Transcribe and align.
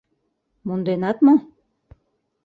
Монденат 0.67 1.17
мо? 1.25 1.35